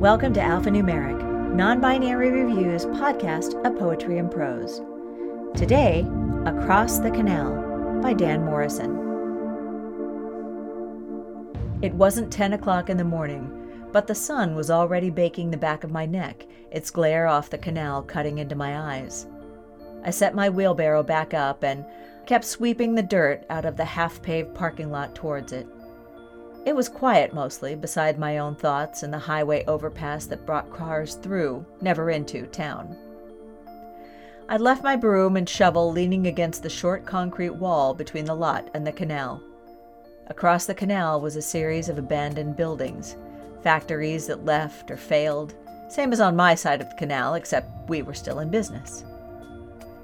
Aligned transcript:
Welcome 0.00 0.32
to 0.32 0.40
Alphanumeric, 0.40 1.54
non 1.54 1.78
binary 1.78 2.30
reviews 2.30 2.86
podcast 2.86 3.62
of 3.66 3.78
poetry 3.78 4.16
and 4.16 4.30
prose. 4.30 4.80
Today, 5.54 6.06
Across 6.46 7.00
the 7.00 7.10
Canal 7.10 8.00
by 8.00 8.14
Dan 8.14 8.46
Morrison. 8.46 8.92
It 11.82 11.92
wasn't 11.92 12.32
10 12.32 12.54
o'clock 12.54 12.88
in 12.88 12.96
the 12.96 13.04
morning, 13.04 13.52
but 13.92 14.06
the 14.06 14.14
sun 14.14 14.54
was 14.54 14.70
already 14.70 15.10
baking 15.10 15.50
the 15.50 15.58
back 15.58 15.84
of 15.84 15.90
my 15.90 16.06
neck, 16.06 16.46
its 16.70 16.90
glare 16.90 17.26
off 17.26 17.50
the 17.50 17.58
canal 17.58 18.02
cutting 18.02 18.38
into 18.38 18.54
my 18.54 18.94
eyes. 18.94 19.26
I 20.02 20.12
set 20.12 20.34
my 20.34 20.48
wheelbarrow 20.48 21.02
back 21.02 21.34
up 21.34 21.62
and 21.62 21.84
kept 22.24 22.46
sweeping 22.46 22.94
the 22.94 23.02
dirt 23.02 23.44
out 23.50 23.66
of 23.66 23.76
the 23.76 23.84
half 23.84 24.22
paved 24.22 24.54
parking 24.54 24.90
lot 24.90 25.14
towards 25.14 25.52
it. 25.52 25.66
It 26.66 26.76
was 26.76 26.88
quiet 26.90 27.32
mostly, 27.32 27.74
beside 27.74 28.18
my 28.18 28.38
own 28.38 28.54
thoughts 28.54 29.02
and 29.02 29.12
the 29.12 29.18
highway 29.18 29.64
overpass 29.66 30.26
that 30.26 30.44
brought 30.44 30.70
cars 30.70 31.14
through, 31.14 31.64
never 31.80 32.10
into, 32.10 32.46
town. 32.46 32.96
I'd 34.48 34.60
left 34.60 34.84
my 34.84 34.96
broom 34.96 35.36
and 35.36 35.48
shovel 35.48 35.90
leaning 35.90 36.26
against 36.26 36.62
the 36.62 36.68
short 36.68 37.06
concrete 37.06 37.54
wall 37.54 37.94
between 37.94 38.26
the 38.26 38.34
lot 38.34 38.68
and 38.74 38.86
the 38.86 38.92
canal. 38.92 39.42
Across 40.26 40.66
the 40.66 40.74
canal 40.74 41.20
was 41.20 41.36
a 41.36 41.42
series 41.42 41.88
of 41.88 41.98
abandoned 41.98 42.56
buildings, 42.56 43.16
factories 43.62 44.26
that 44.26 44.44
left 44.44 44.90
or 44.90 44.96
failed, 44.96 45.54
same 45.88 46.12
as 46.12 46.20
on 46.20 46.36
my 46.36 46.54
side 46.54 46.80
of 46.80 46.90
the 46.90 46.96
canal, 46.96 47.34
except 47.34 47.88
we 47.88 48.02
were 48.02 48.14
still 48.14 48.40
in 48.40 48.50
business. 48.50 49.04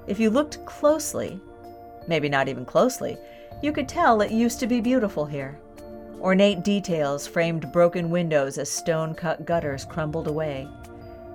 If 0.07 0.19
you 0.19 0.29
looked 0.29 0.65
closely, 0.65 1.39
maybe 2.07 2.29
not 2.29 2.47
even 2.47 2.65
closely, 2.65 3.17
you 3.61 3.71
could 3.71 3.87
tell 3.87 4.21
it 4.21 4.31
used 4.31 4.59
to 4.61 4.67
be 4.67 4.81
beautiful 4.81 5.25
here. 5.25 5.59
Ornate 6.21 6.63
details 6.63 7.27
framed 7.27 7.71
broken 7.71 8.09
windows 8.09 8.57
as 8.57 8.69
stone 8.69 9.13
cut 9.13 9.45
gutters 9.45 9.85
crumbled 9.85 10.27
away. 10.27 10.67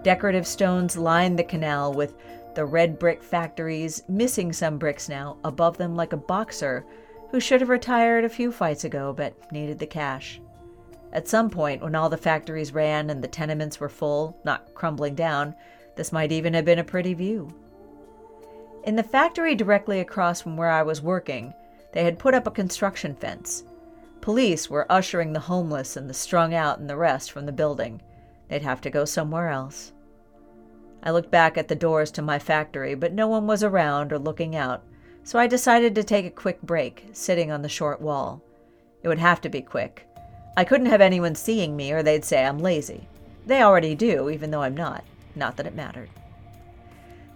Decorative 0.03 0.47
stones 0.47 0.97
lined 0.97 1.39
the 1.39 1.45
canal 1.45 1.93
with 1.93 2.15
the 2.55 2.65
red 2.65 2.99
brick 2.99 3.23
factories, 3.23 4.03
missing 4.09 4.53
some 4.53 4.79
bricks 4.79 5.09
now, 5.09 5.37
above 5.45 5.79
them 5.79 5.95
like 5.95 6.13
a 6.13 6.17
boxer 6.17 6.85
who 7.31 7.41
should 7.41 7.61
have 7.61 7.71
retired 7.71 8.25
a 8.25 8.29
few 8.29 8.51
fights 8.51 8.85
ago 8.85 9.13
but 9.17 9.35
needed 9.53 9.79
the 9.79 9.87
cash. 9.87 10.41
At 11.13 11.29
some 11.29 11.49
point, 11.49 11.83
when 11.83 11.95
all 11.95 12.09
the 12.09 12.17
factories 12.17 12.75
ran 12.75 13.11
and 13.11 13.23
the 13.23 13.29
tenements 13.29 13.79
were 13.79 13.89
full, 13.89 14.37
not 14.45 14.75
crumbling 14.75 15.15
down, 15.15 15.55
this 15.95 16.13
might 16.13 16.33
even 16.33 16.55
have 16.55 16.65
been 16.65 16.79
a 16.79 16.85
pretty 16.85 17.15
view. 17.15 17.55
In 18.85 18.97
the 18.97 19.03
factory 19.03 19.55
directly 19.55 20.01
across 20.01 20.41
from 20.41 20.57
where 20.57 20.71
I 20.71 20.83
was 20.83 21.01
working, 21.01 21.55
they 21.93 22.03
had 22.03 22.19
put 22.19 22.35
up 22.35 22.47
a 22.47 22.51
construction 22.51 23.15
fence. 23.15 23.65
Police 24.23 24.71
were 24.71 24.91
ushering 24.91 25.33
the 25.33 25.41
homeless 25.41 25.97
and 25.97 26.09
the 26.09 26.15
strung 26.15 26.55
out 26.55 26.79
and 26.79 26.89
the 26.89 26.97
rest 26.97 27.33
from 27.33 27.45
the 27.45 27.53
building. 27.53 28.01
They'd 28.49 28.63
have 28.63 28.81
to 28.83 28.91
go 28.91 29.05
somewhere 29.05 29.49
else. 29.49 29.93
I 31.03 31.11
looked 31.11 31.33
back 31.33 31.59
at 31.59 31.67
the 31.67 31.75
doors 31.75 32.13
to 32.13 32.23
my 32.23 32.39
factory, 32.39 32.95
but 32.95 33.13
no 33.13 33.27
one 33.27 33.49
was 33.49 33.65
around 33.65 34.13
or 34.13 34.21
looking 34.21 34.55
out, 34.55 34.85
so 35.25 35.41
I 35.41 35.49
decided 35.49 35.97
to 35.97 36.05
take 36.05 36.25
a 36.25 36.31
quick 36.31 36.63
break, 36.63 37.09
sitting 37.13 37.51
on 37.51 37.63
the 37.63 37.69
short 37.69 38.01
wall. 38.01 38.41
It 39.03 39.09
would 39.09 39.19
have 39.19 39.41
to 39.41 39.49
be 39.49 39.61
quick. 39.61 40.07
I 40.57 40.63
couldn't 40.63 40.87
have 40.87 41.01
anyone 41.01 41.35
seeing 41.35 41.75
me, 41.75 41.91
or 41.91 42.05
they'd 42.05 42.25
say 42.25 42.45
I'm 42.45 42.61
lazy. 42.61 43.09
They 43.47 43.63
already 43.63 43.97
do, 43.97 44.31
even 44.31 44.53
though 44.53 44.63
I'm 44.63 44.77
not. 44.77 45.03
Not 45.35 45.57
that 45.57 45.67
it 45.67 45.75
mattered. 45.75 46.11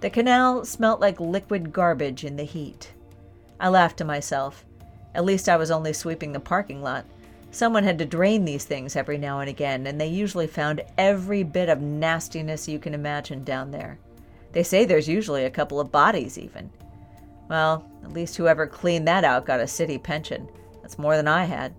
The 0.00 0.10
canal 0.10 0.64
smelt 0.64 1.00
like 1.00 1.18
liquid 1.18 1.72
garbage 1.72 2.22
in 2.22 2.36
the 2.36 2.44
heat. 2.44 2.92
I 3.58 3.70
laughed 3.70 3.96
to 3.96 4.04
myself. 4.04 4.64
At 5.17 5.25
least 5.25 5.48
I 5.48 5.56
was 5.56 5.70
only 5.70 5.95
sweeping 5.95 6.33
the 6.33 6.41
parking 6.41 6.83
lot. 6.83 7.06
Someone 7.50 7.84
had 7.84 7.98
to 8.00 8.05
drain 8.05 8.45
these 8.45 8.67
things 8.67 8.97
every 8.97 9.17
now 9.17 9.41
and 9.41 9.48
again, 9.48 9.86
and 9.86 9.98
they 9.98 10.09
usually 10.09 10.47
found 10.47 10.83
every 10.98 11.42
bit 11.42 11.70
of 11.70 11.81
nastiness 11.81 12.69
you 12.69 12.78
can 12.78 12.93
imagine 12.93 13.43
down 13.43 13.71
there. 13.71 13.99
They 14.53 14.62
say 14.62 14.84
there's 14.84 15.09
usually 15.09 15.47
a 15.47 15.50
couple 15.50 15.81
of 15.81 15.91
bodies, 15.91 16.37
even. 16.37 16.71
Well, 17.49 17.91
at 18.05 18.12
least 18.12 18.37
whoever 18.37 18.66
cleaned 18.66 19.09
that 19.09 19.25
out 19.25 19.47
got 19.47 19.59
a 19.59 19.66
city 19.66 19.97
pension. 19.97 20.50
That's 20.82 20.99
more 20.99 21.16
than 21.16 21.28
I 21.28 21.44
had. 21.44 21.75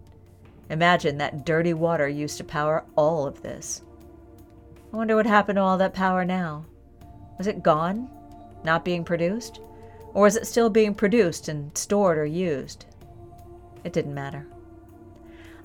Imagine 0.72 1.20
that 1.20 1.46
dirty 1.46 1.76
water 1.76 2.10
used 2.10 2.38
to 2.38 2.44
power 2.44 2.86
all 2.96 3.28
of 3.28 3.44
this. 3.44 3.84
I 4.92 4.98
wonder 4.98 5.16
what 5.16 5.28
happened 5.28 5.58
to 5.58 5.62
all 5.62 5.78
that 5.78 5.94
power 5.94 6.26
now. 6.26 6.66
Was 7.38 7.46
it 7.46 7.62
gone? 7.62 8.10
Not 8.64 8.84
being 8.84 9.04
produced? 9.04 9.60
Or 10.16 10.24
was 10.24 10.38
it 10.38 10.48
still 10.48 10.72
being 10.72 10.96
produced 10.96 11.50
and 11.50 11.78
stored 11.78 12.18
or 12.18 12.26
used? 12.26 12.87
It 13.84 13.94
didn't 13.94 14.14
matter. 14.14 14.46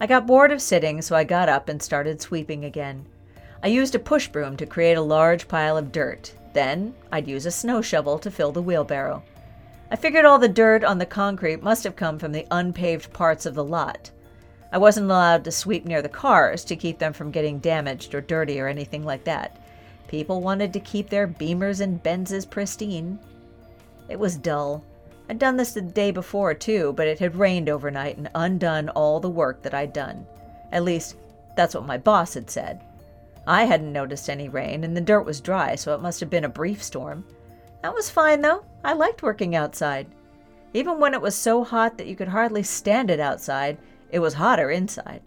I 0.00 0.06
got 0.06 0.26
bored 0.26 0.50
of 0.52 0.60
sitting, 0.60 1.00
so 1.02 1.14
I 1.14 1.24
got 1.24 1.48
up 1.48 1.68
and 1.68 1.80
started 1.80 2.20
sweeping 2.20 2.64
again. 2.64 3.06
I 3.62 3.68
used 3.68 3.94
a 3.94 4.00
push 4.00 4.28
broom 4.28 4.56
to 4.56 4.66
create 4.66 4.96
a 4.96 5.02
large 5.02 5.46
pile 5.46 5.76
of 5.76 5.92
dirt. 5.92 6.34
Then 6.52 6.94
I'd 7.12 7.28
use 7.28 7.46
a 7.46 7.50
snow 7.50 7.80
shovel 7.80 8.18
to 8.18 8.30
fill 8.30 8.52
the 8.52 8.62
wheelbarrow. 8.62 9.22
I 9.90 9.96
figured 9.96 10.24
all 10.24 10.38
the 10.38 10.48
dirt 10.48 10.84
on 10.84 10.98
the 10.98 11.06
concrete 11.06 11.62
must 11.62 11.84
have 11.84 11.96
come 11.96 12.18
from 12.18 12.32
the 12.32 12.46
unpaved 12.50 13.12
parts 13.12 13.46
of 13.46 13.54
the 13.54 13.62
lot. 13.62 14.10
I 14.72 14.78
wasn't 14.78 15.04
allowed 15.04 15.44
to 15.44 15.52
sweep 15.52 15.84
near 15.84 16.00
the 16.00 16.08
cars 16.08 16.64
to 16.64 16.76
keep 16.76 16.98
them 16.98 17.12
from 17.12 17.30
getting 17.30 17.58
damaged 17.58 18.14
or 18.14 18.22
dirty 18.22 18.58
or 18.58 18.68
anything 18.68 19.04
like 19.04 19.24
that. 19.24 19.58
People 20.08 20.40
wanted 20.40 20.72
to 20.72 20.80
keep 20.80 21.10
their 21.10 21.28
Beamers 21.28 21.80
and 21.80 22.02
Benzes 22.02 22.48
pristine. 22.48 23.18
It 24.08 24.18
was 24.18 24.36
dull. 24.36 24.82
I'd 25.32 25.38
done 25.38 25.56
this 25.56 25.72
the 25.72 25.80
day 25.80 26.10
before, 26.10 26.52
too, 26.52 26.92
but 26.94 27.08
it 27.08 27.18
had 27.18 27.36
rained 27.36 27.70
overnight 27.70 28.18
and 28.18 28.28
undone 28.34 28.90
all 28.90 29.18
the 29.18 29.30
work 29.30 29.62
that 29.62 29.72
I'd 29.72 29.94
done. 29.94 30.26
At 30.72 30.84
least, 30.84 31.16
that's 31.56 31.74
what 31.74 31.86
my 31.86 31.96
boss 31.96 32.34
had 32.34 32.50
said. 32.50 32.82
I 33.46 33.64
hadn't 33.64 33.94
noticed 33.94 34.28
any 34.28 34.50
rain, 34.50 34.84
and 34.84 34.94
the 34.94 35.00
dirt 35.00 35.22
was 35.22 35.40
dry, 35.40 35.74
so 35.74 35.94
it 35.94 36.02
must 36.02 36.20
have 36.20 36.28
been 36.28 36.44
a 36.44 36.50
brief 36.50 36.82
storm. 36.82 37.24
That 37.80 37.94
was 37.94 38.10
fine, 38.10 38.42
though. 38.42 38.62
I 38.84 38.92
liked 38.92 39.22
working 39.22 39.56
outside. 39.56 40.06
Even 40.74 41.00
when 41.00 41.14
it 41.14 41.22
was 41.22 41.34
so 41.34 41.64
hot 41.64 41.96
that 41.96 42.08
you 42.08 42.14
could 42.14 42.28
hardly 42.28 42.62
stand 42.62 43.10
it 43.10 43.18
outside, 43.18 43.78
it 44.10 44.18
was 44.18 44.34
hotter 44.34 44.70
inside. 44.70 45.22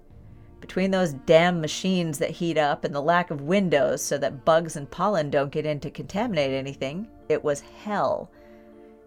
Between 0.62 0.92
those 0.92 1.14
damn 1.14 1.60
machines 1.60 2.20
that 2.20 2.30
heat 2.30 2.60
up 2.60 2.84
and 2.84 2.94
the 2.94 3.02
lack 3.02 3.32
of 3.32 3.42
windows 3.42 4.04
so 4.04 4.20
that 4.20 4.46
bugs 4.46 4.76
and 4.76 4.88
pollen 4.92 5.32
don't 5.32 5.52
get 5.52 5.66
in 5.66 5.80
to 5.80 5.90
contaminate 5.90 6.52
anything, 6.52 7.08
it 7.28 7.44
was 7.44 7.62
hell. 7.62 8.30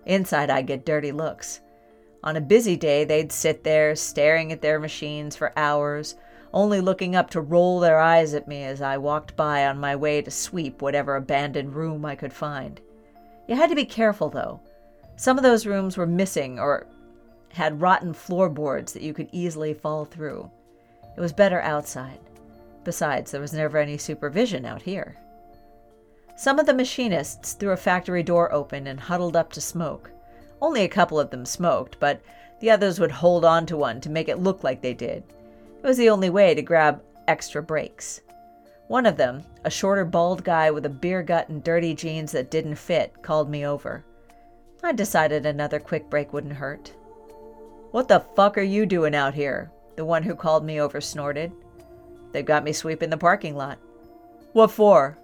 Inside, 0.06 0.50
I'd 0.50 0.66
get 0.66 0.86
dirty 0.86 1.12
looks. 1.12 1.60
On 2.24 2.36
a 2.36 2.40
busy 2.40 2.76
day, 2.76 3.04
they'd 3.04 3.30
sit 3.30 3.64
there 3.64 3.94
staring 3.94 4.50
at 4.52 4.62
their 4.62 4.80
machines 4.80 5.36
for 5.36 5.52
hours, 5.56 6.16
only 6.52 6.80
looking 6.80 7.14
up 7.14 7.30
to 7.30 7.40
roll 7.40 7.78
their 7.78 8.00
eyes 8.00 8.34
at 8.34 8.48
me 8.48 8.64
as 8.64 8.82
I 8.82 8.96
walked 8.96 9.36
by 9.36 9.66
on 9.66 9.78
my 9.78 9.94
way 9.94 10.22
to 10.22 10.30
sweep 10.30 10.82
whatever 10.82 11.16
abandoned 11.16 11.74
room 11.74 12.04
I 12.04 12.16
could 12.16 12.32
find. 12.32 12.80
You 13.46 13.56
had 13.56 13.70
to 13.70 13.76
be 13.76 13.84
careful, 13.84 14.30
though. 14.30 14.60
Some 15.16 15.36
of 15.36 15.42
those 15.42 15.66
rooms 15.66 15.96
were 15.96 16.06
missing 16.06 16.58
or 16.58 16.86
had 17.50 17.80
rotten 17.80 18.12
floorboards 18.12 18.92
that 18.92 19.02
you 19.02 19.14
could 19.14 19.28
easily 19.32 19.74
fall 19.74 20.04
through. 20.04 20.50
It 21.16 21.20
was 21.20 21.32
better 21.32 21.60
outside. 21.60 22.20
Besides, 22.84 23.30
there 23.30 23.40
was 23.40 23.52
never 23.52 23.78
any 23.78 23.98
supervision 23.98 24.64
out 24.64 24.82
here. 24.82 25.16
Some 26.38 26.60
of 26.60 26.66
the 26.66 26.72
machinists 26.72 27.54
threw 27.54 27.72
a 27.72 27.76
factory 27.76 28.22
door 28.22 28.52
open 28.52 28.86
and 28.86 29.00
huddled 29.00 29.34
up 29.34 29.50
to 29.54 29.60
smoke. 29.60 30.12
Only 30.62 30.82
a 30.82 30.88
couple 30.88 31.18
of 31.18 31.30
them 31.30 31.44
smoked, 31.44 31.98
but 31.98 32.20
the 32.60 32.70
others 32.70 33.00
would 33.00 33.10
hold 33.10 33.44
on 33.44 33.66
to 33.66 33.76
one 33.76 34.00
to 34.02 34.08
make 34.08 34.28
it 34.28 34.38
look 34.38 34.62
like 34.62 34.80
they 34.80 34.94
did. 34.94 35.24
It 35.82 35.84
was 35.84 35.96
the 35.96 36.10
only 36.10 36.30
way 36.30 36.54
to 36.54 36.62
grab 36.62 37.02
extra 37.26 37.60
breaks. 37.60 38.20
One 38.86 39.04
of 39.04 39.16
them, 39.16 39.42
a 39.64 39.70
shorter 39.70 40.04
bald 40.04 40.44
guy 40.44 40.70
with 40.70 40.86
a 40.86 40.90
beer 40.90 41.24
gut 41.24 41.48
and 41.48 41.64
dirty 41.64 41.92
jeans 41.92 42.30
that 42.30 42.52
didn't 42.52 42.76
fit, 42.76 43.20
called 43.20 43.50
me 43.50 43.66
over. 43.66 44.04
I 44.84 44.92
decided 44.92 45.44
another 45.44 45.80
quick 45.80 46.08
break 46.08 46.32
wouldn't 46.32 46.54
hurt. 46.54 46.92
What 47.90 48.06
the 48.06 48.24
fuck 48.36 48.56
are 48.56 48.62
you 48.62 48.86
doing 48.86 49.16
out 49.16 49.34
here? 49.34 49.72
The 49.96 50.04
one 50.04 50.22
who 50.22 50.36
called 50.36 50.64
me 50.64 50.80
over 50.80 51.00
snorted. 51.00 51.50
They've 52.30 52.44
got 52.44 52.62
me 52.62 52.72
sweeping 52.72 53.10
the 53.10 53.16
parking 53.16 53.56
lot. 53.56 53.80
What 54.52 54.70
for? 54.70 55.18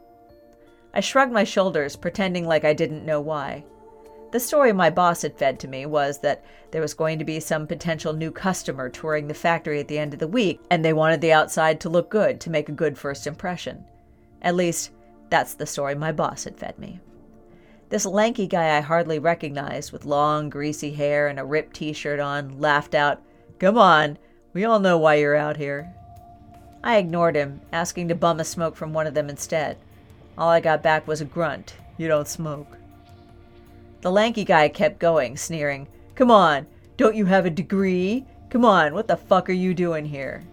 I 0.94 1.00
shrugged 1.00 1.32
my 1.32 1.42
shoulders, 1.42 1.96
pretending 1.96 2.46
like 2.46 2.64
I 2.64 2.72
didn't 2.72 3.04
know 3.04 3.20
why. 3.20 3.64
The 4.30 4.38
story 4.40 4.72
my 4.72 4.90
boss 4.90 5.22
had 5.22 5.36
fed 5.36 5.58
to 5.60 5.68
me 5.68 5.86
was 5.86 6.18
that 6.18 6.44
there 6.70 6.80
was 6.80 6.94
going 6.94 7.18
to 7.18 7.24
be 7.24 7.40
some 7.40 7.66
potential 7.66 8.12
new 8.12 8.30
customer 8.30 8.88
touring 8.88 9.26
the 9.26 9.34
factory 9.34 9.80
at 9.80 9.88
the 9.88 9.98
end 9.98 10.12
of 10.12 10.20
the 10.20 10.28
week, 10.28 10.60
and 10.70 10.84
they 10.84 10.92
wanted 10.92 11.20
the 11.20 11.32
outside 11.32 11.80
to 11.80 11.88
look 11.88 12.10
good 12.10 12.40
to 12.40 12.50
make 12.50 12.68
a 12.68 12.72
good 12.72 12.96
first 12.96 13.26
impression. 13.26 13.84
At 14.42 14.54
least, 14.54 14.92
that's 15.30 15.54
the 15.54 15.66
story 15.66 15.96
my 15.96 16.12
boss 16.12 16.44
had 16.44 16.56
fed 16.56 16.78
me. 16.78 17.00
This 17.88 18.06
lanky 18.06 18.46
guy 18.46 18.76
I 18.76 18.80
hardly 18.80 19.18
recognized, 19.18 19.92
with 19.92 20.04
long, 20.04 20.48
greasy 20.48 20.92
hair 20.92 21.28
and 21.28 21.40
a 21.40 21.44
ripped 21.44 21.74
t 21.74 21.92
shirt 21.92 22.20
on, 22.20 22.60
laughed 22.60 22.94
out, 22.94 23.20
Come 23.58 23.78
on, 23.78 24.18
we 24.52 24.64
all 24.64 24.78
know 24.78 24.98
why 24.98 25.16
you're 25.16 25.36
out 25.36 25.56
here. 25.56 25.92
I 26.82 26.98
ignored 26.98 27.34
him, 27.34 27.60
asking 27.72 28.08
to 28.08 28.14
bum 28.14 28.38
a 28.40 28.44
smoke 28.44 28.76
from 28.76 28.92
one 28.92 29.06
of 29.06 29.14
them 29.14 29.28
instead. 29.28 29.76
All 30.36 30.48
I 30.48 30.60
got 30.60 30.82
back 30.82 31.06
was 31.06 31.20
a 31.20 31.24
grunt. 31.24 31.74
You 31.96 32.08
don't 32.08 32.26
smoke. 32.26 32.76
The 34.00 34.10
lanky 34.10 34.44
guy 34.44 34.68
kept 34.68 34.98
going, 34.98 35.36
sneering. 35.36 35.86
Come 36.14 36.30
on, 36.30 36.66
don't 36.96 37.14
you 37.14 37.26
have 37.26 37.46
a 37.46 37.50
degree? 37.50 38.26
Come 38.50 38.64
on, 38.64 38.94
what 38.94 39.08
the 39.08 39.16
fuck 39.16 39.48
are 39.48 39.52
you 39.52 39.74
doing 39.74 40.04
here? 40.04 40.44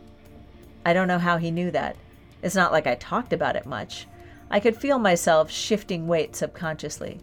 I 0.86 0.94
don't 0.94 1.08
know 1.08 1.20
how 1.20 1.38
he 1.38 1.52
knew 1.52 1.72
that. 1.72 1.96
It's 2.42 2.56
not 2.56 2.72
like 2.72 2.88
I 2.88 2.96
talked 2.96 3.34
about 3.34 3.56
it 3.56 3.66
much. 3.66 4.08
I 4.50 4.60
could 4.60 4.76
feel 4.76 5.00
myself 5.00 5.52
shifting 5.52 6.08
weight 6.08 6.36
subconsciously. 6.36 7.20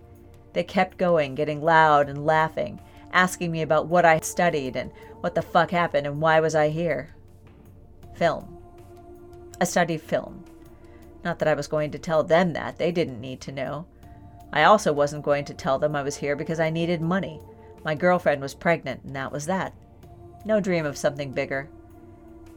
They 0.52 0.64
kept 0.64 0.98
going, 0.98 1.34
getting 1.34 1.62
loud 1.62 2.08
and 2.08 2.24
laughing, 2.24 2.80
asking 3.12 3.50
me 3.50 3.62
about 3.62 3.86
what 3.86 4.04
I 4.04 4.20
studied 4.20 4.76
and 4.76 4.90
what 5.20 5.34
the 5.34 5.42
fuck 5.42 5.70
happened 5.70 6.06
and 6.06 6.20
why 6.20 6.40
was 6.40 6.54
I 6.54 6.68
here. 6.68 7.14
Film. 8.14 8.56
I 9.60 9.64
studied 9.64 10.02
film. 10.02 10.44
Not 11.24 11.38
that 11.38 11.48
I 11.48 11.54
was 11.54 11.66
going 11.66 11.90
to 11.90 11.98
tell 11.98 12.22
them 12.22 12.52
that, 12.52 12.78
they 12.78 12.92
didn't 12.92 13.20
need 13.20 13.40
to 13.42 13.52
know. 13.52 13.86
I 14.52 14.64
also 14.64 14.92
wasn't 14.92 15.24
going 15.24 15.44
to 15.46 15.54
tell 15.54 15.78
them 15.78 15.94
I 15.94 16.02
was 16.02 16.16
here 16.16 16.36
because 16.36 16.60
I 16.60 16.70
needed 16.70 17.00
money. 17.00 17.40
My 17.84 17.94
girlfriend 17.94 18.40
was 18.40 18.54
pregnant, 18.54 19.02
and 19.04 19.14
that 19.14 19.32
was 19.32 19.46
that. 19.46 19.74
No 20.44 20.60
dream 20.60 20.86
of 20.86 20.96
something 20.96 21.32
bigger. 21.32 21.68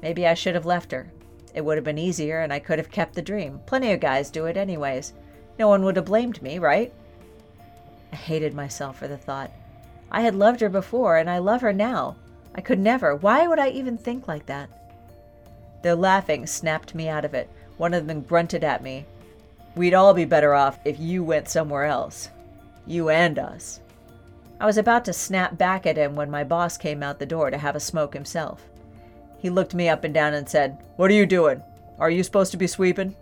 Maybe 0.02 0.26
I 0.26 0.34
should 0.34 0.56
have 0.56 0.66
left 0.66 0.92
her. 0.92 1.12
It 1.54 1.66
would 1.66 1.78
have 1.78 1.84
been 1.84 1.98
easier, 1.98 2.40
and 2.40 2.54
I 2.54 2.60
could 2.60 2.80
have 2.80 2.92
kept 2.92 3.14
the 3.16 3.22
dream. 3.22 3.60
Plenty 3.66 3.92
of 3.92 4.00
guys 4.00 4.32
do 4.32 4.46
it, 4.46 4.56
anyways. 4.58 5.14
No 5.60 5.68
one 5.68 5.84
would 5.84 5.98
have 5.98 6.06
blamed 6.06 6.42
me, 6.42 6.60
right? 6.60 6.94
I 8.12 8.16
hated 8.16 8.54
myself 8.54 8.98
for 8.98 9.08
the 9.08 9.18
thought. 9.18 9.52
I 10.12 10.22
had 10.22 10.36
loved 10.36 10.62
her 10.62 10.70
before, 10.70 11.18
and 11.18 11.30
I 11.30 11.40
love 11.40 11.62
her 11.62 11.74
now. 11.74 12.16
I 12.56 12.62
could 12.62 12.80
never. 12.80 13.16
Why 13.16 13.48
would 13.48 13.60
I 13.60 13.70
even 13.70 13.98
think 13.98 14.28
like 14.28 14.46
that? 14.48 14.70
Their 15.84 15.96
laughing 15.96 16.46
snapped 16.48 16.96
me 16.96 17.08
out 17.10 17.26
of 17.26 17.34
it. 17.34 17.50
One 17.82 17.96
of 17.96 18.06
them 18.06 18.22
grunted 18.22 18.64
at 18.64 18.84
me. 18.84 19.08
We'd 19.76 19.96
all 19.96 20.14
be 20.14 20.26
better 20.26 20.54
off 20.54 20.78
if 20.86 21.00
you 21.00 21.24
went 21.24 21.50
somewhere 21.50 21.86
else. 21.86 22.30
You 22.86 23.10
and 23.10 23.40
us. 23.40 23.80
I 24.60 24.68
was 24.68 24.78
about 24.78 25.04
to 25.06 25.14
snap 25.14 25.58
back 25.58 25.88
at 25.88 25.98
him 25.98 26.16
when 26.16 26.30
my 26.30 26.44
boss 26.44 26.78
came 26.78 27.02
out 27.02 27.18
the 27.18 27.26
door 27.26 27.50
to 27.50 27.58
have 27.58 27.76
a 27.76 27.80
smoke 27.80 28.14
himself. 28.14 28.62
He 29.40 29.50
looked 29.50 29.74
me 29.74 29.90
up 29.90 30.04
and 30.04 30.14
down 30.14 30.36
and 30.36 30.48
said, 30.48 30.78
What 30.98 31.10
are 31.10 31.16
you 31.16 31.26
doing? 31.26 31.64
Are 31.98 32.12
you 32.12 32.22
supposed 32.22 32.52
to 32.52 32.58
be 32.58 32.68
sweeping? 32.68 33.16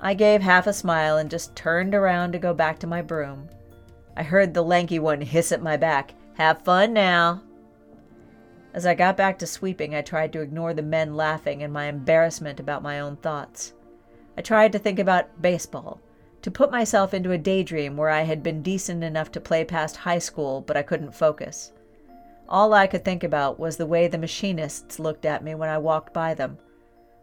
I 0.00 0.14
gave 0.14 0.40
half 0.40 0.68
a 0.68 0.72
smile 0.72 1.16
and 1.16 1.28
just 1.28 1.56
turned 1.56 1.96
around 1.96 2.30
to 2.34 2.38
go 2.38 2.54
back 2.54 2.78
to 2.78 2.86
my 2.86 3.02
broom. 3.02 3.48
I 4.16 4.22
heard 4.22 4.54
the 4.54 4.62
lanky 4.62 5.00
one 5.00 5.22
hiss 5.22 5.50
at 5.50 5.60
my 5.60 5.76
back, 5.76 6.14
Have 6.34 6.62
fun 6.62 6.92
now. 6.92 7.42
As 8.74 8.86
I 8.86 8.94
got 8.94 9.16
back 9.16 9.38
to 9.38 9.46
sweeping, 9.46 9.94
I 9.94 10.02
tried 10.02 10.32
to 10.34 10.40
ignore 10.40 10.74
the 10.74 10.82
men 10.82 11.16
laughing 11.16 11.62
and 11.62 11.72
my 11.72 11.86
embarrassment 11.86 12.60
about 12.60 12.82
my 12.82 13.00
own 13.00 13.16
thoughts. 13.16 13.72
I 14.36 14.42
tried 14.42 14.72
to 14.72 14.78
think 14.78 14.98
about 14.98 15.42
baseball, 15.42 16.00
to 16.42 16.50
put 16.50 16.70
myself 16.70 17.12
into 17.12 17.32
a 17.32 17.38
daydream 17.38 17.96
where 17.96 18.10
I 18.10 18.22
had 18.22 18.42
been 18.42 18.62
decent 18.62 19.02
enough 19.02 19.32
to 19.32 19.40
play 19.40 19.64
past 19.64 19.96
high 19.96 20.18
school, 20.18 20.60
but 20.60 20.76
I 20.76 20.82
couldn't 20.82 21.14
focus. 21.14 21.72
All 22.48 22.72
I 22.72 22.86
could 22.86 23.04
think 23.04 23.24
about 23.24 23.58
was 23.58 23.76
the 23.76 23.86
way 23.86 24.06
the 24.06 24.18
machinists 24.18 24.98
looked 24.98 25.24
at 25.24 25.42
me 25.42 25.54
when 25.54 25.68
I 25.68 25.78
walked 25.78 26.14
by 26.14 26.34
them. 26.34 26.58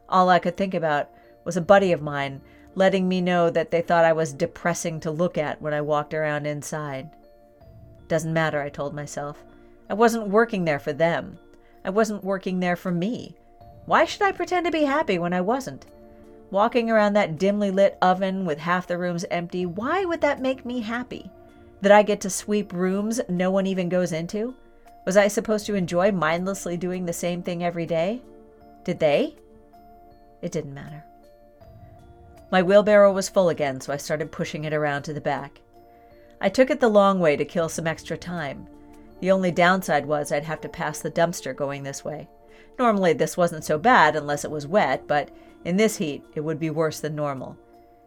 All 0.10 0.30
I 0.30 0.40
could 0.40 0.58
think 0.58 0.74
about 0.74 1.10
was 1.46 1.58
a 1.58 1.62
buddy 1.62 1.92
of 1.92 2.02
mine 2.02 2.42
letting 2.76 3.08
me 3.08 3.22
know 3.22 3.50
that 3.50 3.72
they 3.72 3.82
thought 3.82 4.04
I 4.04 4.14
was 4.14 4.34
depressing 4.34 5.00
to 5.00 5.12
look 5.12 5.38
at 5.38 5.62
when 5.62 5.74
I 5.74 5.82
walked 5.82 6.14
around 6.14 6.46
inside. 6.46 7.10
Doesn't 8.08 8.34
matter, 8.34 8.62
I 8.62 8.70
told 8.70 8.94
myself. 8.94 9.44
I 9.90 9.94
wasn't 9.94 10.30
working 10.30 10.66
there 10.66 10.80
for 10.80 10.94
them. 10.94 11.38
I 11.84 11.90
wasn't 11.90 12.24
working 12.24 12.60
there 12.60 12.76
for 12.76 12.92
me. 12.92 13.36
Why 13.86 14.06
should 14.06 14.24
I 14.24 14.32
pretend 14.32 14.66
to 14.66 14.72
be 14.72 14.84
happy 14.84 15.20
when 15.20 15.34
I 15.34 15.42
wasn't? 15.42 15.86
Walking 16.52 16.90
around 16.90 17.14
that 17.14 17.38
dimly 17.38 17.72
lit 17.72 17.98
oven 18.02 18.46
with 18.46 18.58
half 18.60 18.88
the 18.88 18.98
rooms 18.98 19.26
empty, 19.30 19.66
why 19.66 20.06
would 20.06 20.22
that 20.22 20.42
make 20.42 20.66
me 20.66 20.82
happy? 20.82 21.30
That 21.82 21.92
I 21.92 22.02
get 22.02 22.22
to 22.22 22.30
sweep 22.30 22.74
rooms 22.74 23.22
no 23.30 23.52
one 23.52 23.68
even 23.68 23.90
goes 23.90 24.12
into? 24.12 24.56
Was 25.06 25.18
I 25.18 25.28
supposed 25.28 25.68
to 25.68 25.76
enjoy 25.76 26.12
mindlessly 26.12 26.78
doing 26.78 27.06
the 27.06 27.14
same 27.14 27.44
thing 27.44 27.64
every 27.64 27.86
day? 27.86 28.22
Did 28.84 29.00
they? 29.00 29.36
It 30.42 30.52
didn't 30.52 30.74
matter. 30.74 31.04
My 32.52 32.62
wheelbarrow 32.62 33.12
was 33.12 33.30
full 33.30 33.50
again, 33.50 33.82
so 33.82 33.94
I 33.94 33.98
started 33.98 34.32
pushing 34.32 34.64
it 34.64 34.74
around 34.74 35.04
to 35.04 35.14
the 35.14 35.22
back. 35.22 35.60
I 36.42 36.50
took 36.50 36.70
it 36.70 36.80
the 36.80 36.88
long 36.88 37.20
way 37.20 37.36
to 37.36 37.46
kill 37.46 37.70
some 37.70 37.88
extra 37.88 38.18
time. 38.18 38.68
The 39.22 39.32
only 39.32 39.52
downside 39.52 40.06
was 40.06 40.32
I'd 40.32 40.44
have 40.44 40.62
to 40.62 40.70
pass 40.70 41.00
the 41.00 41.12
dumpster 41.12 41.56
going 41.56 41.84
this 41.84 42.04
way. 42.04 42.28
Normally, 42.78 43.14
this 43.14 43.38
wasn't 43.38 43.64
so 43.64 43.78
bad 43.78 44.16
unless 44.16 44.44
it 44.44 44.52
was 44.52 44.68
wet, 44.68 45.08
but 45.08 45.30
in 45.64 45.78
this 45.78 45.98
heat, 45.98 46.24
it 46.36 46.42
would 46.42 46.60
be 46.60 46.70
worse 46.70 47.00
than 47.00 47.16
normal. 47.16 47.58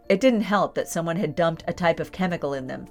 It 0.09 0.21
didn't 0.21 0.43
help 0.43 0.75
that 0.75 0.89
someone 0.89 1.17
had 1.17 1.35
dumped 1.35 1.65
a 1.67 1.73
type 1.73 2.01
of 2.01 2.13
chemical 2.13 2.55
in 2.55 2.67
them. 2.67 2.87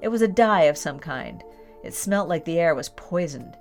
It 0.00 0.08
was 0.08 0.22
a 0.22 0.28
dye 0.28 0.62
of 0.62 0.78
some 0.78 0.98
kind. 0.98 1.42
It 1.84 1.94
smelt 1.94 2.28
like 2.28 2.44
the 2.44 2.58
air 2.58 2.74
was 2.74 2.88
poisoned. 2.90 3.56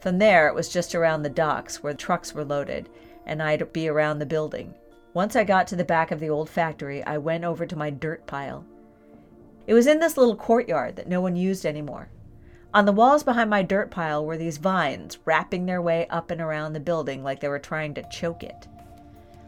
From 0.00 0.18
there, 0.18 0.48
it 0.48 0.54
was 0.54 0.68
just 0.68 0.94
around 0.94 1.22
the 1.22 1.28
docks 1.28 1.82
where 1.82 1.94
trucks 1.94 2.34
were 2.34 2.44
loaded, 2.44 2.88
and 3.26 3.42
I'd 3.42 3.72
be 3.72 3.88
around 3.88 4.18
the 4.18 4.26
building. 4.26 4.74
Once 5.12 5.34
I 5.34 5.44
got 5.44 5.66
to 5.68 5.76
the 5.76 5.84
back 5.84 6.10
of 6.10 6.20
the 6.20 6.30
old 6.30 6.48
factory, 6.48 7.02
I 7.04 7.18
went 7.18 7.44
over 7.44 7.66
to 7.66 7.76
my 7.76 7.90
dirt 7.90 8.26
pile. 8.26 8.64
It 9.66 9.74
was 9.74 9.86
in 9.86 9.98
this 9.98 10.16
little 10.16 10.36
courtyard 10.36 10.96
that 10.96 11.08
no 11.08 11.20
one 11.20 11.36
used 11.36 11.66
anymore. 11.66 12.08
On 12.74 12.84
the 12.84 12.92
walls 12.92 13.22
behind 13.22 13.48
my 13.48 13.62
dirt 13.62 13.90
pile 13.90 14.24
were 14.24 14.36
these 14.36 14.58
vines 14.58 15.18
wrapping 15.24 15.64
their 15.64 15.80
way 15.80 16.06
up 16.08 16.30
and 16.30 16.40
around 16.40 16.74
the 16.74 16.80
building 16.80 17.22
like 17.22 17.40
they 17.40 17.48
were 17.48 17.58
trying 17.58 17.94
to 17.94 18.08
choke 18.10 18.42
it. 18.42 18.68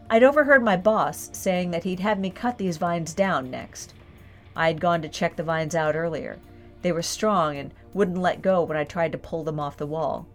I'd 0.09 0.23
overheard 0.23 0.65
my 0.65 0.77
boss 0.77 1.29
saying 1.33 1.71
that 1.71 1.85
he'd 1.85 2.01
have 2.01 2.19
me 2.19 2.31
cut 2.31 2.57
these 2.57 2.79
vines 2.79 3.13
down 3.13 3.51
next. 3.51 3.93
I'd 4.57 4.81
gone 4.81 5.03
to 5.03 5.09
check 5.09 5.37
the 5.37 5.43
vines 5.43 5.75
out 5.75 5.97
earlier. 5.97 6.39
They 6.83 6.93
were 6.93 7.03
strong 7.03 7.59
and 7.59 7.75
wouldn't 7.93 8.19
let 8.19 8.41
go 8.41 8.63
when 8.63 8.79
I 8.79 8.85
tried 8.85 9.13
to 9.13 9.19
pull 9.19 9.45
them 9.45 9.61
off 9.61 9.77
the 9.77 9.87
wall. 9.87 10.27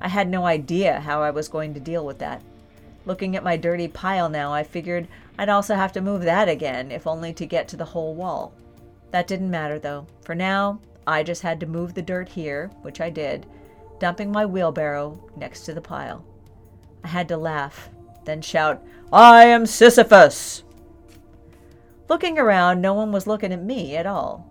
I 0.00 0.08
had 0.08 0.28
no 0.28 0.44
idea 0.44 1.00
how 1.00 1.22
I 1.22 1.30
was 1.30 1.48
going 1.48 1.74
to 1.74 1.80
deal 1.80 2.04
with 2.04 2.18
that. 2.18 2.42
Looking 3.06 3.36
at 3.36 3.44
my 3.44 3.56
dirty 3.56 3.86
pile 3.86 4.28
now, 4.28 4.52
I 4.52 4.64
figured 4.64 5.06
I'd 5.38 5.48
also 5.48 5.76
have 5.76 5.92
to 5.92 6.00
move 6.00 6.22
that 6.22 6.48
again, 6.48 6.90
if 6.90 7.06
only 7.06 7.32
to 7.34 7.46
get 7.46 7.68
to 7.68 7.76
the 7.76 7.84
whole 7.84 8.14
wall. 8.14 8.52
That 9.12 9.28
didn't 9.28 9.50
matter 9.50 9.78
though. 9.78 10.06
For 10.24 10.34
now, 10.34 10.80
I 11.06 11.22
just 11.22 11.42
had 11.42 11.60
to 11.60 11.66
move 11.66 11.94
the 11.94 12.02
dirt 12.02 12.28
here, 12.28 12.70
which 12.82 13.00
I 13.00 13.10
did, 13.10 13.46
dumping 13.98 14.30
my 14.30 14.46
wheelbarrow 14.46 15.18
next 15.36 15.62
to 15.62 15.74
the 15.74 15.80
pile. 15.80 16.24
I 17.04 17.08
had 17.08 17.28
to 17.28 17.36
laugh, 17.36 17.90
then 18.24 18.40
shout, 18.42 18.82
I 19.12 19.44
am 19.44 19.66
Sisyphus! 19.66 20.62
Looking 22.08 22.38
around, 22.38 22.80
no 22.80 22.94
one 22.94 23.10
was 23.10 23.26
looking 23.26 23.52
at 23.52 23.62
me 23.62 23.96
at 23.96 24.06
all. 24.06 24.46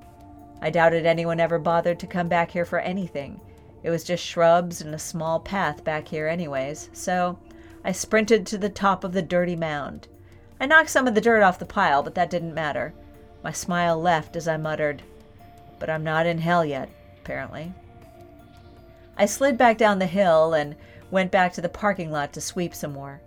I 0.62 0.70
doubted 0.70 1.06
anyone 1.06 1.40
ever 1.40 1.60
bothered 1.60 2.00
to 2.00 2.08
come 2.08 2.28
back 2.28 2.52
here 2.52 2.66
for 2.66 2.80
anything. 2.80 3.40
It 3.84 3.90
was 3.90 4.04
just 4.04 4.24
shrubs 4.24 4.82
and 4.82 4.94
a 4.94 5.00
small 5.00 5.40
path 5.40 5.84
back 5.84 6.08
here, 6.08 6.28
anyways, 6.28 6.90
so 6.94 7.40
I 7.84 7.92
sprinted 7.92 8.46
to 8.48 8.58
the 8.58 8.70
top 8.70 9.04
of 9.04 9.14
the 9.14 9.22
dirty 9.22 9.56
mound. 9.56 10.08
I 10.60 10.68
knocked 10.68 10.90
some 10.90 11.08
of 11.08 11.16
the 11.16 11.22
dirt 11.22 11.42
off 11.42 11.60
the 11.60 11.66
pile, 11.66 12.04
but 12.04 12.14
that 12.16 12.30
didn't 12.30 12.54
matter. 12.54 12.94
My 13.44 13.52
smile 13.52 14.00
left 14.00 14.36
as 14.36 14.48
I 14.48 14.58
muttered, 14.58 15.02
but 15.82 15.90
I'm 15.90 16.04
not 16.04 16.28
in 16.28 16.38
hell 16.38 16.64
yet, 16.64 16.90
apparently. 17.20 17.74
I 19.18 19.26
slid 19.26 19.58
back 19.58 19.80
down 19.80 19.98
the 19.98 20.06
hill 20.06 20.54
and 20.54 20.76
went 21.10 21.32
back 21.32 21.54
to 21.54 21.62
the 21.62 21.70
parking 21.70 22.12
lot 22.12 22.32
to 22.34 22.40
sweep 22.40 22.76
some 22.76 22.94
more. 22.94 23.20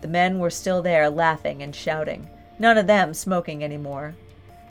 The 0.00 0.08
men 0.08 0.40
were 0.40 0.50
still 0.50 0.82
there, 0.82 1.08
laughing 1.08 1.62
and 1.62 1.74
shouting, 1.74 2.28
none 2.58 2.76
of 2.76 2.88
them 2.88 3.14
smoking 3.14 3.62
anymore. 3.62 4.16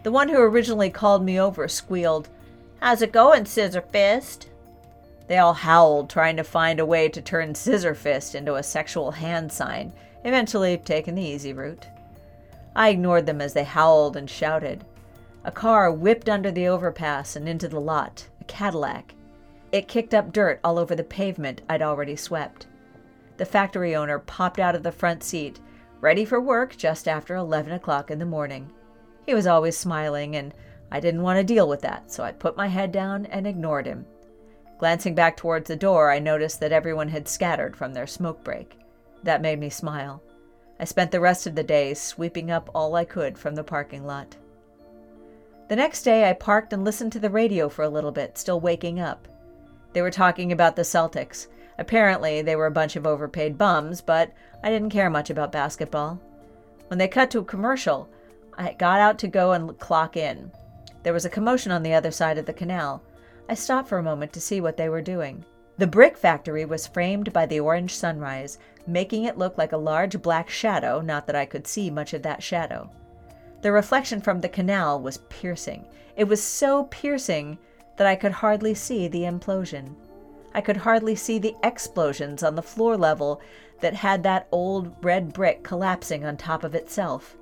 The 0.04 0.12
one 0.12 0.28
who 0.28 0.38
originally 0.38 0.90
called 0.90 1.24
me 1.24 1.40
over 1.40 1.68
squealed, 1.70 2.28
How's 2.82 3.02
it 3.02 3.14
going, 3.14 3.46
Scissor 3.46 3.82
Fist? 3.82 4.50
They 5.28 5.38
all 5.38 5.54
howled, 5.54 6.10
trying 6.10 6.36
to 6.36 6.44
find 6.44 6.80
a 6.80 6.86
way 6.86 7.08
to 7.08 7.22
turn 7.22 7.56
Scissor 7.56 7.96
Fist 7.96 8.36
into 8.36 8.56
a 8.56 8.64
sexual 8.64 9.12
hand 9.12 9.52
sign, 9.52 9.94
eventually 10.26 10.78
taking 10.78 11.16
the 11.16 11.24
easy 11.24 11.54
route. 11.54 11.88
I 12.76 12.90
ignored 12.90 13.26
them 13.26 13.40
as 13.40 13.54
they 13.54 13.64
howled 13.64 14.18
and 14.18 14.30
shouted. 14.30 14.84
A 15.48 15.52
car 15.52 15.90
whipped 15.90 16.28
under 16.28 16.52
the 16.52 16.68
overpass 16.68 17.38
and 17.38 17.48
into 17.48 17.70
the 17.70 17.80
lot, 17.80 18.28
a 18.42 18.44
Cadillac. 18.44 19.16
It 19.72 19.88
kicked 19.88 20.14
up 20.14 20.34
dirt 20.34 20.60
all 20.62 20.78
over 20.78 20.94
the 20.94 21.06
pavement 21.06 21.62
I'd 21.70 21.82
already 21.82 22.18
swept. 22.18 22.68
The 23.38 23.46
factory 23.46 23.96
owner 23.96 24.20
popped 24.20 24.60
out 24.60 24.76
of 24.76 24.84
the 24.84 24.92
front 24.92 25.24
seat, 25.24 25.62
ready 26.02 26.26
for 26.26 26.42
work 26.42 26.76
just 26.76 27.08
after 27.08 27.34
11 27.34 27.72
o'clock 27.72 28.12
in 28.12 28.20
the 28.20 28.26
morning. 28.26 28.70
He 29.26 29.34
was 29.34 29.48
always 29.48 29.78
smiling, 29.78 30.36
and 30.36 30.54
I 30.92 31.00
didn't 31.00 31.22
want 31.22 31.38
to 31.38 31.46
deal 31.46 31.70
with 31.70 31.80
that, 31.80 32.12
so 32.12 32.26
I 32.26 32.34
put 32.34 32.58
my 32.58 32.68
head 32.68 32.92
down 32.92 33.26
and 33.28 33.48
ignored 33.48 33.86
him. 33.86 34.06
Glancing 34.80 35.16
back 35.16 35.38
towards 35.38 35.70
the 35.70 35.78
door, 35.78 36.12
I 36.12 36.20
noticed 36.20 36.60
that 36.60 36.74
everyone 36.74 37.08
had 37.08 37.26
scattered 37.30 37.78
from 37.78 37.94
their 37.94 38.06
smoke 38.06 38.44
break. 38.44 38.78
That 39.24 39.42
made 39.42 39.62
me 39.62 39.70
smile. 39.70 40.22
I 40.78 40.84
spent 40.84 41.12
the 41.12 41.22
rest 41.22 41.48
of 41.48 41.56
the 41.56 41.64
day 41.64 41.94
sweeping 41.94 42.52
up 42.52 42.70
all 42.76 42.96
I 42.96 43.06
could 43.06 43.38
from 43.38 43.56
the 43.56 43.64
parking 43.64 44.06
lot. 44.06 44.36
The 45.68 45.76
next 45.76 46.04
day, 46.04 46.30
I 46.30 46.34
parked 46.34 46.72
and 46.72 46.86
listened 46.86 47.12
to 47.12 47.20
the 47.20 47.30
radio 47.30 47.68
for 47.68 47.84
a 47.84 47.90
little 47.90 48.12
bit, 48.12 48.38
still 48.38 48.62
waking 48.62 49.02
up. 49.02 49.28
They 49.92 50.02
were 50.02 50.12
talking 50.12 50.54
about 50.54 50.78
the 50.78 50.84
Celtics. 50.84 51.48
Apparently, 51.78 52.42
they 52.42 52.56
were 52.56 52.68
a 52.68 52.72
bunch 52.72 52.96
of 52.96 53.06
overpaid 53.06 53.58
bums, 53.58 54.00
but 54.00 54.32
I 54.64 54.70
didn't 54.70 54.92
care 54.92 55.10
much 55.10 55.30
about 55.30 55.52
basketball. 55.52 56.22
When 56.88 56.98
they 56.98 57.10
cut 57.10 57.30
to 57.32 57.40
a 57.40 57.46
commercial, 57.46 58.08
I 58.58 58.74
got 58.74 59.02
out 59.02 59.20
to 59.20 59.28
go 59.28 59.52
and 59.52 59.78
clock 59.78 60.16
in. 60.16 60.52
There 61.04 61.14
was 61.14 61.26
a 61.26 61.30
commotion 61.30 61.74
on 61.74 61.84
the 61.84 61.94
other 61.94 62.12
side 62.12 62.38
of 62.38 62.46
the 62.46 62.54
canal. 62.54 63.04
I 63.50 63.54
stopped 63.54 63.90
for 63.90 63.98
a 63.98 64.04
moment 64.04 64.32
to 64.34 64.42
see 64.42 64.62
what 64.62 64.78
they 64.78 64.88
were 64.88 65.02
doing. 65.02 65.44
The 65.78 65.86
brick 65.86 66.18
factory 66.18 66.64
was 66.64 66.88
framed 66.88 67.34
by 67.34 67.46
the 67.46 67.60
orange 67.60 67.94
sunrise, 67.94 68.58
making 68.88 69.26
it 69.26 69.38
look 69.38 69.58
like 69.58 69.74
a 69.74 69.78
large 69.78 70.22
black 70.22 70.50
shadow, 70.50 71.02
not 71.02 71.28
that 71.28 71.36
I 71.36 71.46
could 71.46 71.68
see 71.68 71.90
much 71.90 72.14
of 72.14 72.24
that 72.24 72.42
shadow. 72.42 72.90
The 73.62 73.72
reflection 73.72 74.22
from 74.22 74.42
the 74.42 74.50
canal 74.50 75.02
was 75.02 75.18
piercing. 75.30 75.86
It 76.16 76.26
was 76.26 76.42
so 76.42 76.86
piercing 76.86 77.58
that 77.98 78.08
I 78.08 78.16
could 78.16 78.32
hardly 78.32 78.74
see 78.74 79.08
the 79.08 79.24
implosion. 79.24 79.96
I 80.54 80.62
could 80.62 80.78
hardly 80.78 81.16
see 81.16 81.40
the 81.40 81.56
explosions 81.64 82.44
on 82.44 82.56
the 82.56 82.62
floor 82.62 82.98
level 82.98 83.42
that 83.82 83.94
had 83.94 84.24
that 84.24 84.48
old 84.52 85.04
red 85.04 85.34
brick 85.34 85.64
collapsing 85.64 86.26
on 86.26 86.38
top 86.38 86.64
of 86.64 86.76
itself. 86.76 87.36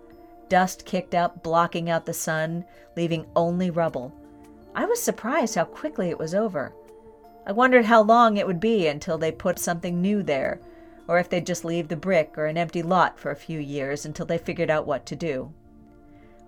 Dust 0.47 0.85
kicked 0.85 1.15
up, 1.15 1.43
blocking 1.43 1.89
out 1.89 2.05
the 2.05 2.13
sun, 2.13 2.65
leaving 2.95 3.25
only 3.35 3.69
rubble. 3.69 4.13
I 4.73 4.85
was 4.85 5.01
surprised 5.01 5.55
how 5.55 5.65
quickly 5.65 6.09
it 6.09 6.19
was 6.19 6.35
over. 6.35 6.73
I 7.45 7.51
wondered 7.51 7.85
how 7.85 8.01
long 8.01 8.37
it 8.37 8.47
would 8.47 8.59
be 8.59 8.87
until 8.87 9.17
they 9.17 9.31
put 9.31 9.59
something 9.59 10.01
new 10.01 10.23
there, 10.23 10.59
or 11.07 11.19
if 11.19 11.29
they'd 11.29 11.45
just 11.45 11.63
leave 11.63 11.87
the 11.87 11.95
brick 11.95 12.37
or 12.37 12.45
an 12.45 12.57
empty 12.57 12.81
lot 12.81 13.19
for 13.19 13.31
a 13.31 13.35
few 13.35 13.59
years 13.59 14.05
until 14.05 14.25
they 14.25 14.37
figured 14.37 14.69
out 14.69 14.87
what 14.87 15.05
to 15.05 15.15
do. 15.15 15.53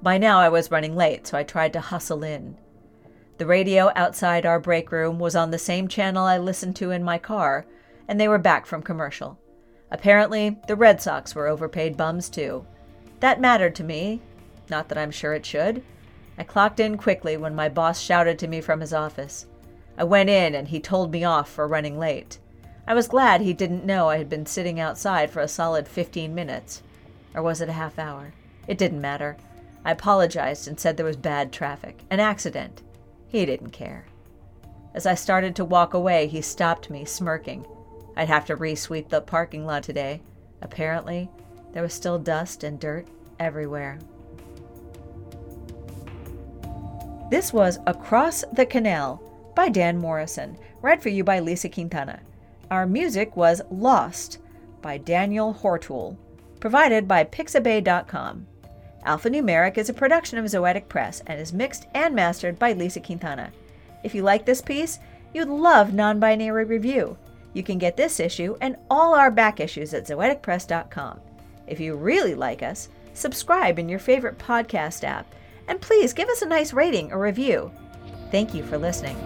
By 0.01 0.17
now 0.17 0.39
I 0.39 0.49
was 0.49 0.71
running 0.71 0.95
late, 0.95 1.27
so 1.27 1.37
I 1.37 1.43
tried 1.43 1.73
to 1.73 1.81
hustle 1.81 2.23
in. 2.23 2.57
The 3.37 3.45
radio 3.45 3.91
outside 3.95 4.45
our 4.45 4.59
break 4.59 4.91
room 4.91 5.19
was 5.19 5.35
on 5.35 5.51
the 5.51 5.59
same 5.59 5.87
channel 5.87 6.25
I 6.25 6.37
listened 6.37 6.75
to 6.77 6.91
in 6.91 7.03
my 7.03 7.17
car, 7.17 7.65
and 8.07 8.19
they 8.19 8.27
were 8.27 8.37
back 8.37 8.65
from 8.65 8.81
commercial. 8.81 9.39
Apparently, 9.91 10.57
the 10.67 10.75
Red 10.75 11.01
Sox 11.01 11.33
were 11.33 11.47
overpaid 11.47 11.97
bums 11.97 12.29
too. 12.29 12.65
That 13.19 13.41
mattered 13.41 13.75
to 13.75 13.83
me. 13.83 14.21
Not 14.69 14.89
that 14.89 14.97
I'm 14.97 15.11
sure 15.11 15.33
it 15.33 15.45
should. 15.45 15.83
I 16.37 16.43
clocked 16.43 16.79
in 16.79 16.97
quickly 16.97 17.37
when 17.37 17.55
my 17.55 17.69
boss 17.69 17.99
shouted 17.99 18.37
to 18.39 18.47
me 18.47 18.61
from 18.61 18.81
his 18.81 18.93
office. 18.93 19.47
I 19.97 20.03
went 20.03 20.29
in 20.29 20.53
and 20.53 20.67
he 20.67 20.79
told 20.79 21.11
me 21.11 21.23
off 21.23 21.49
for 21.49 21.67
running 21.67 21.97
late. 21.97 22.37
I 22.87 22.93
was 22.93 23.07
glad 23.07 23.41
he 23.41 23.53
didn't 23.53 23.85
know 23.85 24.09
I 24.09 24.17
had 24.17 24.29
been 24.29 24.45
sitting 24.45 24.79
outside 24.79 25.31
for 25.31 25.41
a 25.41 25.47
solid 25.47 25.87
15 25.87 26.35
minutes. 26.35 26.83
Or 27.33 27.41
was 27.41 27.61
it 27.61 27.69
a 27.69 27.73
half 27.73 27.97
hour? 27.97 28.33
It 28.67 28.77
didn't 28.77 29.01
matter. 29.01 29.37
I 29.87 29.91
apologized 29.91 30.67
and 30.67 30.77
said 30.77 30.97
there 30.97 31.05
was 31.05 31.15
bad 31.15 31.53
traffic, 31.53 32.01
an 32.09 32.19
accident. 32.19 32.83
He 33.29 33.45
didn't 33.45 33.69
care. 33.69 34.05
As 34.93 35.05
I 35.05 35.13
started 35.13 35.55
to 35.55 35.63
walk 35.63 35.93
away, 35.93 36.27
he 36.27 36.41
stopped 36.41 36.89
me, 36.89 37.05
smirking. 37.05 37.65
I'd 38.17 38.27
have 38.27 38.45
to 38.47 38.57
re-sweep 38.57 39.07
the 39.07 39.21
parking 39.21 39.65
lot 39.65 39.83
today. 39.83 40.21
Apparently, 40.61 41.29
there 41.71 41.83
was 41.83 41.93
still 41.93 42.19
dust 42.19 42.65
and 42.65 42.77
dirt 42.77 43.07
everywhere. 43.39 43.97
This 47.31 47.53
was 47.53 47.79
Across 47.87 48.43
the 48.51 48.65
Canal 48.65 49.23
by 49.55 49.69
Dan 49.69 49.97
Morrison, 49.97 50.57
read 50.81 51.01
for 51.01 51.07
you 51.07 51.23
by 51.23 51.39
Lisa 51.39 51.69
Quintana. 51.69 52.19
Our 52.69 52.85
music 52.85 53.37
was 53.37 53.61
Lost 53.71 54.39
by 54.81 54.97
Daniel 54.97 55.53
Hortool, 55.53 56.17
provided 56.59 57.07
by 57.07 57.23
Pixabay.com. 57.23 58.47
Alphanumeric 59.07 59.77
is 59.77 59.87
a 59.87 59.93
production 59.93 60.37
of 60.37 60.45
Zoetic 60.45 60.89
Press 60.89 61.21
and 61.25 61.39
is 61.39 61.53
mixed 61.53 61.87
and 61.93 62.13
mastered 62.13 62.59
by 62.59 62.73
Lisa 62.73 62.99
Quintana. 62.99 63.53
If 64.03 64.13
you 64.13 64.21
like 64.21 64.45
this 64.45 64.61
piece, 64.61 64.99
you'd 65.33 65.47
love 65.47 65.93
non 65.93 66.19
binary 66.19 66.65
review. 66.65 67.17
You 67.53 67.63
can 67.63 67.77
get 67.77 67.95
this 67.95 68.19
issue 68.19 68.57
and 68.59 68.75
all 68.89 69.15
our 69.15 69.31
back 69.31 69.61
issues 69.61 69.93
at 69.93 70.05
zoeticpress.com. 70.05 71.21
If 71.67 71.79
you 71.79 71.95
really 71.95 72.35
like 72.35 72.61
us, 72.61 72.89
subscribe 73.13 73.79
in 73.79 73.87
your 73.87 73.99
favorite 73.99 74.37
podcast 74.37 75.05
app 75.05 75.33
and 75.69 75.79
please 75.79 76.13
give 76.13 76.27
us 76.27 76.41
a 76.41 76.45
nice 76.45 76.73
rating 76.73 77.13
or 77.13 77.19
review. 77.19 77.71
Thank 78.29 78.53
you 78.53 78.63
for 78.63 78.77
listening. 78.77 79.17